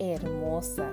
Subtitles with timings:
[0.00, 0.90] hermosa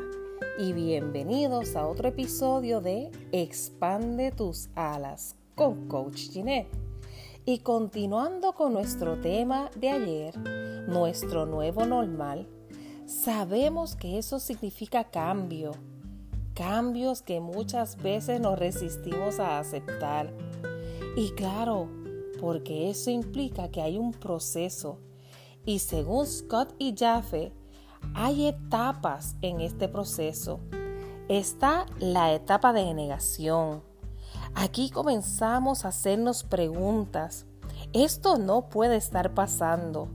[0.59, 6.69] y bienvenidos a otro episodio de Expande tus alas con Coach Ginette.
[7.43, 10.37] Y continuando con nuestro tema de ayer,
[10.87, 12.47] nuestro nuevo normal,
[13.07, 15.71] sabemos que eso significa cambio,
[16.53, 20.31] cambios que muchas veces nos resistimos a aceptar.
[21.15, 21.89] Y claro,
[22.39, 24.99] porque eso implica que hay un proceso.
[25.65, 27.51] Y según Scott y Jaffe,
[28.13, 30.59] hay etapas en este proceso.
[31.29, 33.81] Está la etapa de negación.
[34.55, 37.45] Aquí comenzamos a hacernos preguntas.
[37.93, 40.09] Esto no puede estar pasando.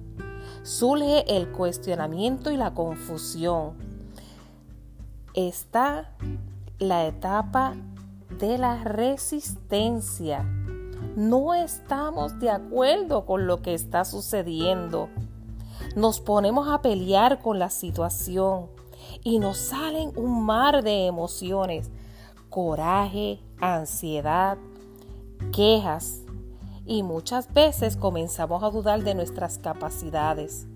[0.62, 3.76] Surge el cuestionamiento y la confusión.
[5.34, 6.12] Está
[6.78, 7.74] la etapa
[8.38, 10.42] de la resistencia.
[11.16, 15.08] No estamos de acuerdo con lo que está sucediendo
[15.98, 18.66] nos ponemos a pelear con la situación
[19.24, 21.90] y nos salen un mar de emociones,
[22.50, 24.58] coraje, ansiedad,
[25.52, 26.20] quejas
[26.86, 30.68] y muchas veces comenzamos a dudar de nuestras capacidades.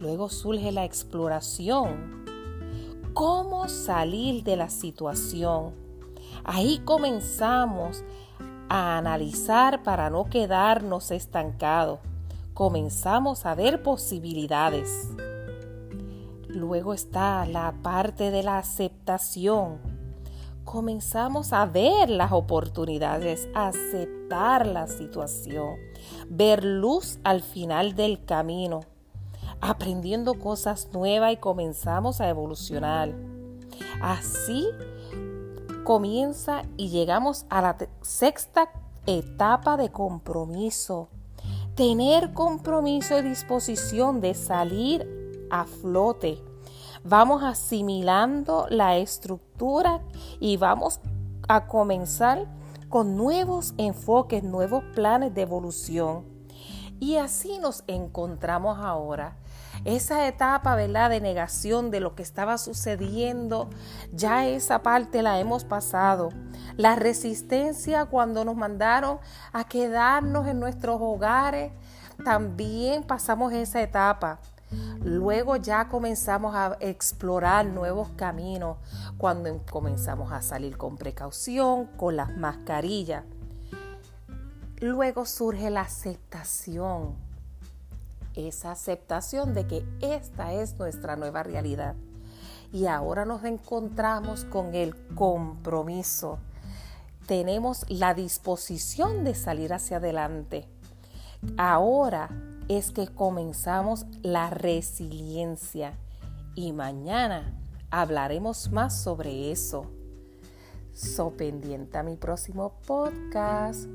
[0.00, 2.24] Luego surge la exploración.
[3.14, 5.74] ¿Cómo salir de la situación?
[6.42, 8.02] Ahí comenzamos
[8.68, 12.00] a analizar para no quedarnos estancados
[12.54, 15.08] comenzamos a ver posibilidades.
[16.48, 19.78] Luego está la parte de la aceptación.
[20.64, 25.76] Comenzamos a ver las oportunidades, aceptar la situación,
[26.28, 28.80] ver luz al final del camino,
[29.60, 33.12] aprendiendo cosas nuevas y comenzamos a evolucionar.
[34.00, 34.68] Así
[35.84, 38.70] comienza y llegamos a la sexta
[39.06, 41.08] etapa de compromiso
[41.74, 46.38] tener compromiso y disposición de salir a flote.
[47.04, 50.02] Vamos asimilando la estructura
[50.38, 51.00] y vamos
[51.48, 52.46] a comenzar
[52.88, 56.24] con nuevos enfoques, nuevos planes de evolución.
[57.00, 59.36] Y así nos encontramos ahora.
[59.84, 63.68] Esa etapa, ¿verdad?, de negación de lo que estaba sucediendo,
[64.12, 66.28] ya esa parte la hemos pasado.
[66.76, 69.18] La resistencia cuando nos mandaron
[69.52, 71.72] a quedarnos en nuestros hogares,
[72.24, 74.38] también pasamos esa etapa.
[75.02, 78.78] Luego ya comenzamos a explorar nuevos caminos
[79.18, 83.24] cuando comenzamos a salir con precaución, con las mascarillas.
[84.80, 87.16] Luego surge la aceptación,
[88.34, 91.94] esa aceptación de que esta es nuestra nueva realidad.
[92.72, 96.38] Y ahora nos encontramos con el compromiso
[97.26, 100.66] tenemos la disposición de salir hacia adelante.
[101.56, 102.28] Ahora
[102.68, 105.94] es que comenzamos la resiliencia
[106.54, 107.54] y mañana
[107.90, 109.90] hablaremos más sobre eso.
[110.92, 113.86] So pendiente a mi próximo podcast.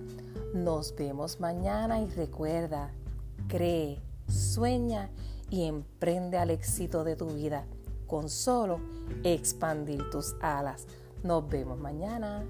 [0.53, 2.91] Nos vemos mañana y recuerda,
[3.47, 5.09] cree, sueña
[5.49, 7.65] y emprende al éxito de tu vida
[8.07, 8.79] con solo
[9.23, 10.87] expandir tus alas.
[11.23, 12.45] Nos vemos mañana.